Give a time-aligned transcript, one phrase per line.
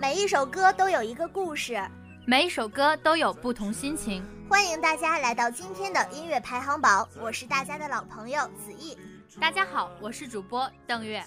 [0.00, 1.80] 每一首歌都有一个故事，
[2.26, 4.24] 每一首歌都有不同心情。
[4.48, 8.96] 欢迎大家来到今天的音乐排行榜，我是大家的老朋友子毅。
[9.40, 11.24] 大家好，我是主播邓月。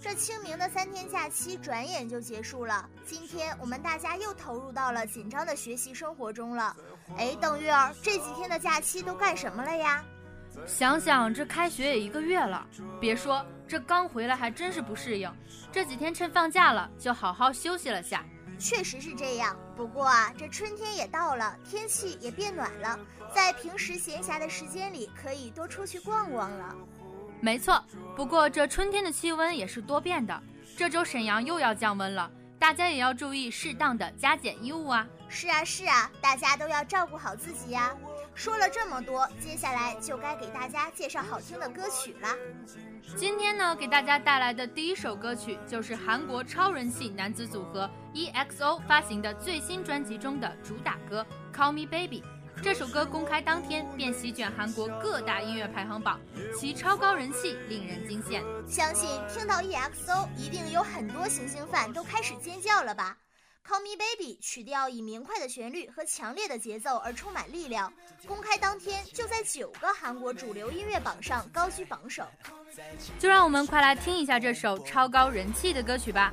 [0.00, 6.76] 这清明的三天假期转眼就结束了，今天我们大家又投入到了紧张的学习生活中了。
[7.16, 10.04] 哎，邓月儿，这几天的假期都干什么了呀？
[10.66, 12.66] 想想这开学也一个月了，
[13.00, 15.30] 别说这刚回来还真是不适应。
[15.70, 18.24] 这几天趁放假了，就好好休息了下。
[18.58, 22.98] 确实是这样，不过啊，这春天也到了，天气也变暖了，
[23.32, 26.74] 在平时闲暇的时间里，可以多出去逛逛了。
[27.40, 27.80] 没错，
[28.16, 30.42] 不过这春天的气温也是多变的。
[30.76, 35.06] 这周沈阳又要降温了，大家也要注意适当的加减衣物啊。
[35.28, 37.94] 是啊，是啊，大家都要照顾好自己呀。
[38.38, 42.28] 说了这么多，接下来就该给大家介绍好听的歌曲了。
[43.16, 52.22] 今天呢，给大家带来的第一首歌曲就是韩国超人气男子组合 EXO 发行的最新专辑中的主打歌《Call Me Baby》。
[52.62, 56.20] 这首歌公开当天便席卷韩国各大音乐排行榜，
[56.56, 58.40] 其超高人气令人惊羡。
[58.68, 63.18] 相信听到 EXO，一定有很多行星饭都开始尖叫了吧
[63.68, 67.92] ？Call Me Baby 曲调以明快的旋律和强烈的节奏而充满力量，
[68.26, 72.22] 公开当天就在九个韩国主流音乐榜上高居榜首。
[73.18, 76.32] 就让我们快来听一下这首超高人气的歌曲吧。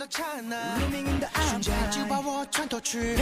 [0.00, 0.06] 的
[1.90, 3.16] 就把我穿透去。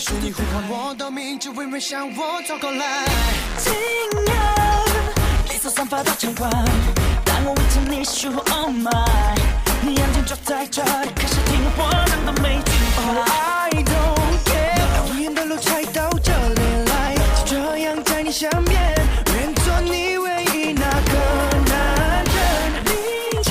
[0.00, 3.06] 是你呼唤我的名字，微微向我走过来。
[3.58, 3.72] 惊
[4.26, 6.50] 讶，你所散发的强光，
[7.24, 9.49] 当我吻着你说 Oh my，
[9.82, 13.00] 你眼睛就在这里，开始听我唱的每句话。
[13.24, 16.60] I don't care，讨厌的路才到这里
[16.90, 18.94] 来，就这样在你身边，
[19.34, 21.14] 愿做你唯一那个
[21.70, 22.36] 男人。
[22.84, 22.90] 你
[23.42, 23.50] 悄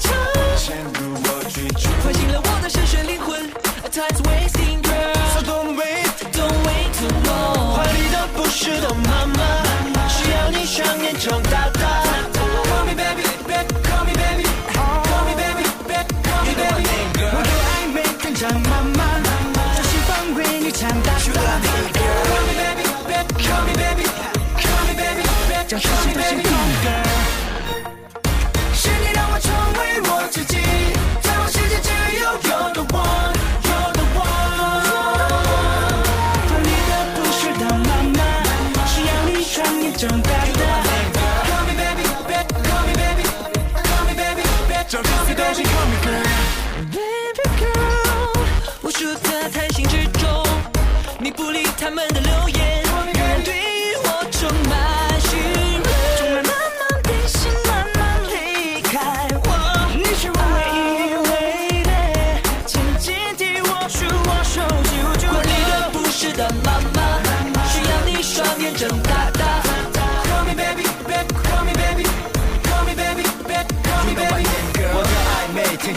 [0.00, 0.08] 悄
[0.56, 3.40] 潜入我居住，唤醒了我的深邃灵魂。
[3.84, 9.47] A time's wasting girl，So don't wait，don't wait too long，怀里的不是都满满。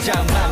[0.02, 0.51] 讲吧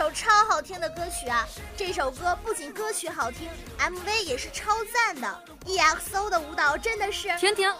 [0.00, 1.46] 首超好听的歌曲啊！
[1.76, 5.44] 这首歌不仅歌曲好听，MV 也是超赞的。
[5.66, 7.28] EXO 的舞蹈真的是……
[7.36, 7.70] 停停，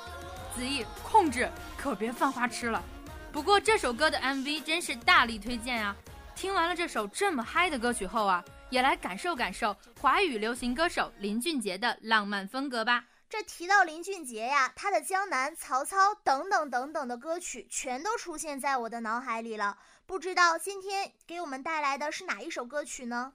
[0.54, 2.84] 子毅控制，可别犯花痴了。
[3.32, 5.96] 不过这首歌的 MV 真是大力推荐啊！
[6.34, 13.02] 听完了这首这么嗨的歌曲后啊，也来感受感受华语流行歌手林俊杰的浪漫风格吧。
[13.30, 19.78] 这提到林俊杰呀，他的《江南》《曹操》等等等等的歌曲，全都出现在我的脑海里了。
[20.10, 23.32] 不知道今天给我们带来的是哪一首歌曲呢？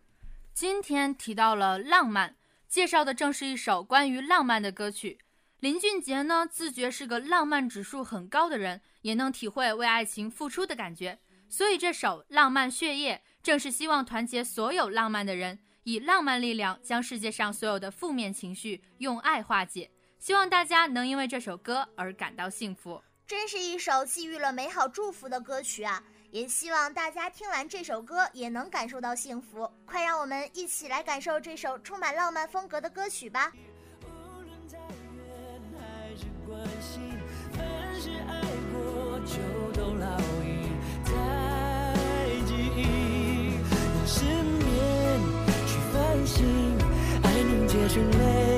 [0.53, 2.35] 今天提到了浪漫，
[2.67, 5.17] 介绍的正是一首关于浪漫的歌曲。
[5.61, 11.17] 林俊杰呢，自觉是个浪漫指数很高的人，也能体会为爱情付出的感觉。
[11.47, 15.57] 所以这首《浪漫血液》正是希望团结所有浪漫的人。
[15.83, 19.89] 以浪漫力量将世界上所有的负面情绪用爱化解，
[20.19, 23.01] 希望大家能因为这首歌而感到幸福。
[23.25, 26.03] 真是一首寄予了美好祝福的歌曲啊！
[26.35, 29.71] 也希望大家听完这首歌也能感受到幸福。
[29.85, 33.53] 快让我们一起来感受这首充满浪漫风格的歌曲吧！
[34.01, 34.85] 无论再远
[35.79, 37.17] 还是关心，
[37.53, 37.63] 凡
[38.01, 38.41] 是爱
[38.73, 39.37] 过就
[39.79, 41.13] 都烙印在
[42.45, 42.83] 记忆，
[44.05, 44.25] 是。
[46.25, 46.43] 心，
[47.21, 48.54] 爱凝结成泪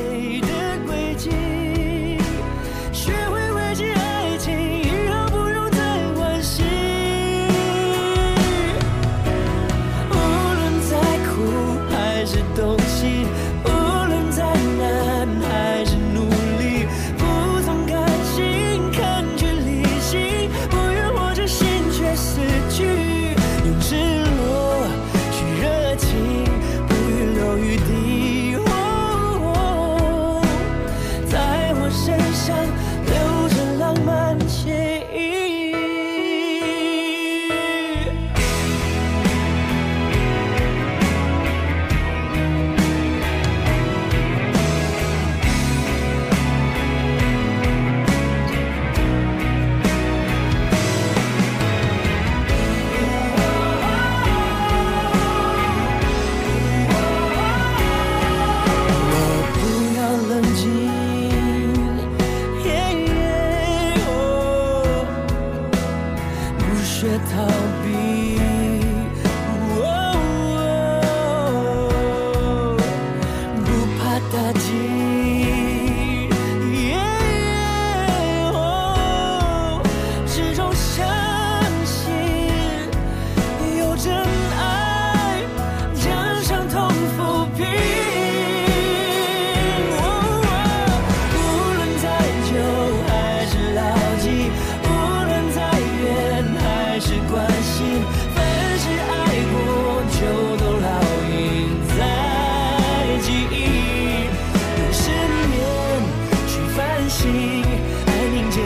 [67.26, 67.77] 逃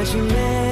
[0.01, 0.70] 爱情没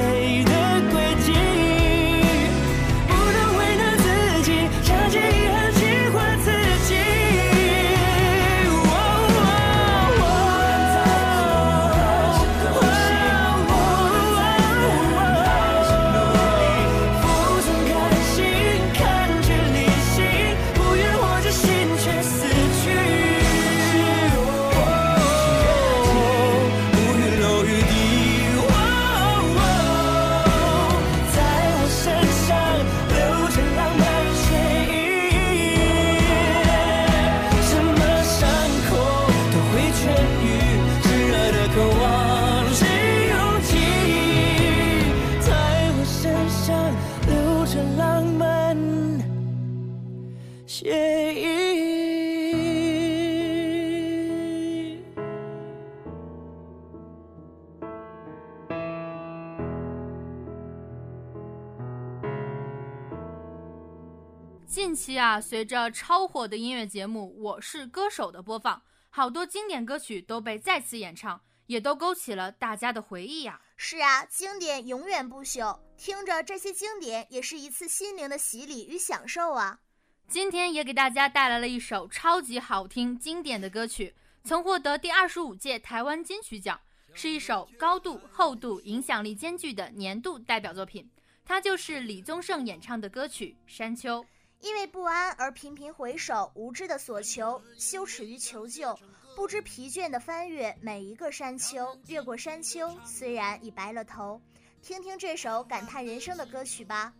[64.99, 73.61] 期啊，随着超火的音乐节目《我是歌手》的播放，好多经典歌曲都被再次演唱，也都勾起了大家的回忆呀。
[73.77, 79.79] 是啊，经典永远不朽，听着这些经典也是一次心灵的洗礼与享受啊。
[80.27, 84.13] 今天也给大家带来了一首超级好听、经典的歌曲，
[84.43, 86.77] 曾获得第二十五届台湾金曲奖，
[87.13, 91.09] 是一首高度、厚度、影响力兼具的年度代表作品。
[91.45, 94.21] 它就是李宗盛演唱的歌曲《山丘》。
[94.61, 98.97] 因为不安而频频回首，无知的所求，羞耻于求救，
[99.35, 104.41] 不知疲倦地翻越每一个山丘，越过山丘，虽然已白了头。
[104.81, 107.13] 听听这首感叹人生的歌曲吧。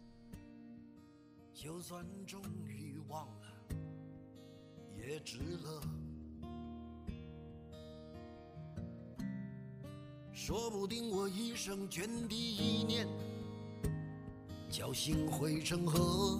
[1.54, 3.48] 就算终于忘了，
[4.98, 5.82] 也值了。
[10.34, 13.08] 说不定我一生涓滴一念，
[14.70, 16.40] 侥幸汇成河。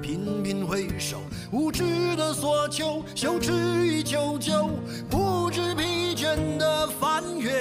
[0.00, 1.20] 频频回首，
[1.52, 3.52] 无知的索求，羞耻
[3.86, 4.70] 与求救，
[5.10, 7.52] 不知疲倦的翻越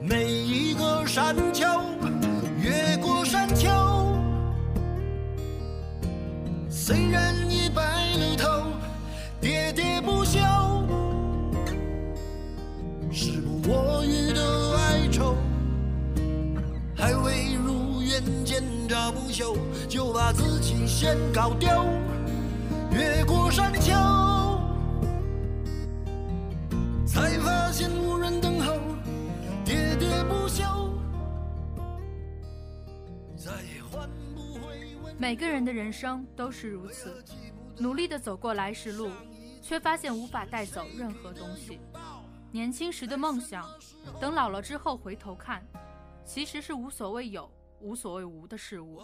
[0.00, 1.64] 每一个山丘，
[2.60, 3.68] 越过山丘。
[6.68, 7.41] 虽然
[19.88, 21.68] 就把自己先搞丢。
[22.92, 23.90] 越过山丘，
[27.06, 28.74] 才发现无人等候，
[29.64, 30.62] 喋喋不休，
[33.34, 37.24] 再也换不回每个人的人生都是如此，
[37.78, 39.08] 努力的走过来时路，
[39.62, 41.80] 却发现无法带走任何东西。
[42.50, 43.66] 年轻时的梦想，
[44.20, 45.66] 等老了之后回头看，
[46.26, 47.50] 其实是无所谓有、
[47.82, 49.02] 无所谓无的事物；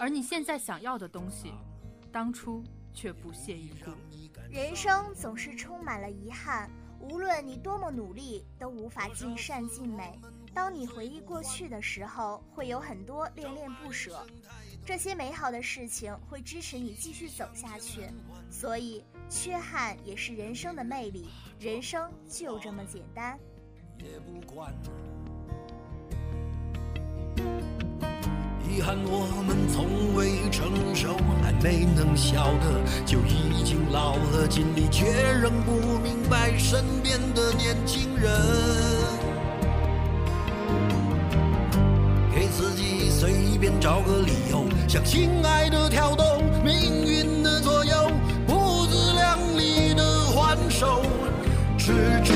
[0.00, 1.52] 而你现在想要的东西，
[2.10, 3.92] 当初却不屑一顾。
[4.50, 6.68] 人生总是充满了遗憾，
[7.00, 10.20] 无论你多么努力，都无法尽善尽美。
[10.52, 14.26] 当你回忆过去的时候，会有很多恋恋不舍。
[14.84, 18.08] 这些美好的事情会支持你继续走下去，
[18.50, 21.28] 所以缺憾也是人生的魅力。
[21.60, 23.38] 人生就这么简单。
[23.98, 24.72] 也不管。
[28.78, 35.04] 遗憾我们从未成熟，还没能晓得，就已经老了，尽力却
[35.42, 38.30] 仍不明白身边的年轻人。
[42.32, 48.12] 给自己随便找个理由，向心爱的挑逗，命运的左右，
[48.46, 51.02] 不自量力的还手，
[51.76, 52.32] 直至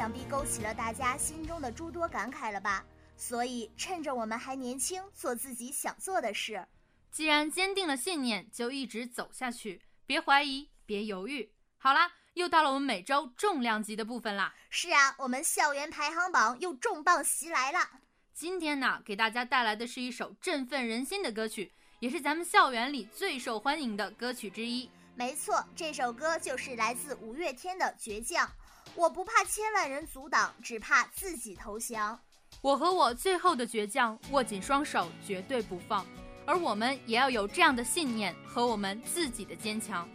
[0.00, 2.82] 想必勾起了大家心中的诸多感慨了吧？
[3.18, 6.66] 所以趁着我们还年轻，做自己想做的事。
[7.10, 11.52] 既然坚定了信念，就一直走下去，别怀疑，别犹豫。
[11.76, 14.54] 好啦，又到了我们每周重量级的部分啦。
[14.70, 17.80] 是啊，我们校园排行榜又重磅袭来了。
[18.32, 24.90] 今天呢，给大家带来的是一首振奋人心的歌曲，也是咱们校园里最受欢迎的歌曲之一。
[25.14, 28.46] 没错，这首歌就是来自五月天的《倔强》。
[28.94, 32.20] 我不怕千万人阻挡，只怕自己投降。
[32.60, 36.04] 我和我最后的倔强，握紧双手，绝对不放。
[36.46, 40.08] 而我们也要有这样的信念和我们自己的坚强。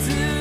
[0.00, 0.33] to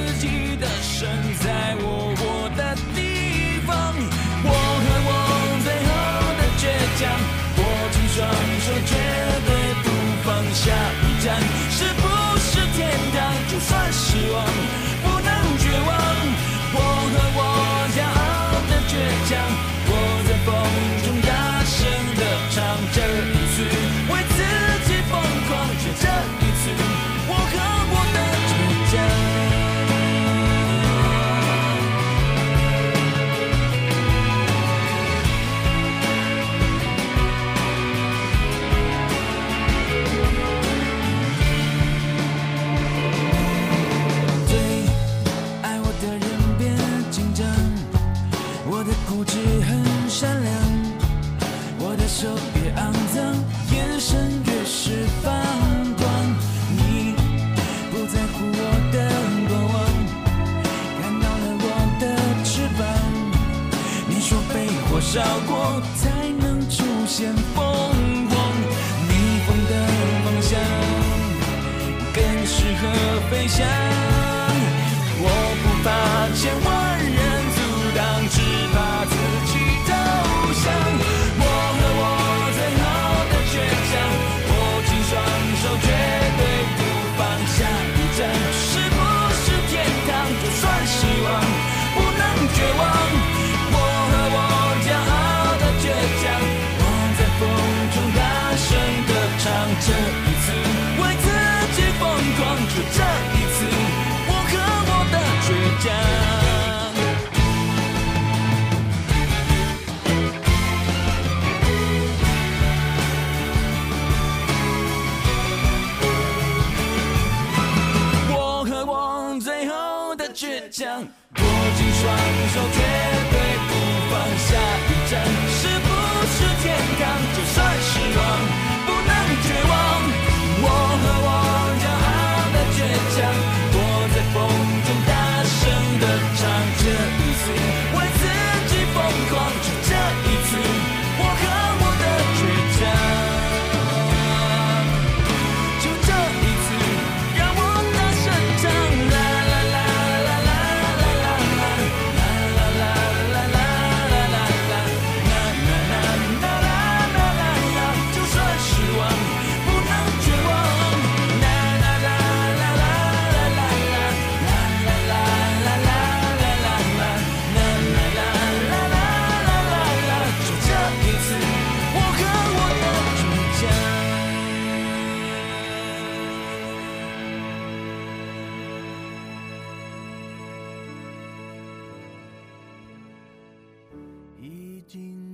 [122.43, 122.92] 你说。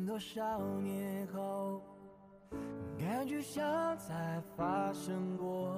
[0.05, 1.81] 多少年后，
[2.97, 5.75] 感觉像才发生过。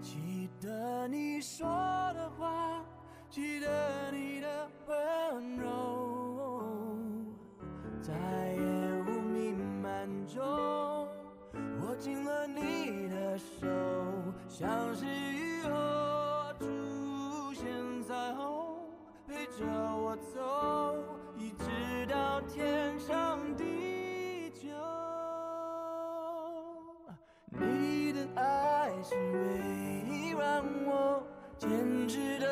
[0.00, 1.66] 记得你说
[2.14, 2.84] 的话，
[3.28, 6.98] 记得你的温柔，
[8.00, 8.12] 在
[8.54, 10.40] 烟雾弥漫中，
[11.80, 13.66] 握紧了你的手。
[14.48, 15.70] 像是雨后
[16.60, 18.86] 出现彩虹，
[19.26, 21.04] 陪着我走，
[22.02, 24.66] 直到天长地久。
[27.48, 31.24] 你的爱是唯一让我
[31.56, 32.51] 坚持的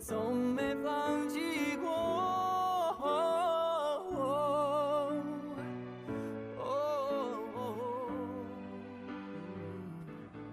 [0.00, 1.90] 从没放弃过。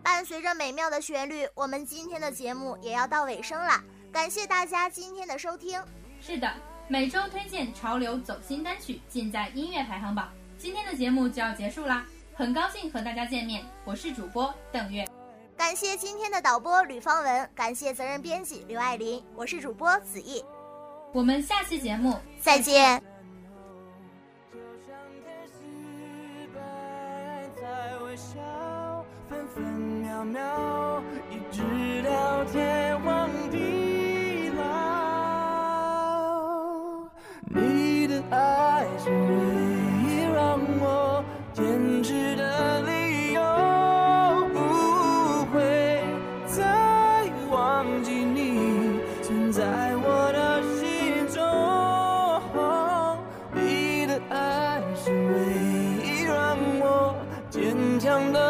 [0.03, 3.81] 伴随着美妙的旋律，我们今天的节目也要到尾声了。
[4.11, 5.81] 感谢大家今天的收听。
[6.19, 6.51] 是的，
[6.87, 10.29] 每周推荐潮流走心单曲，尽在音乐排行榜。
[10.57, 15.07] 今天的节目就要结束啦，很高兴和大家见面，我是主播邓月。
[15.67, 20.41] 感谢今天的导播吕方文，感谢责任编辑刘爱林，我是主播子毅，
[21.11, 23.03] 我们下期节目再见。
[24.49, 26.63] 就像天使般
[27.61, 33.86] 在微笑，分分秒秒，一直到天荒地
[58.17, 58.46] 坚强的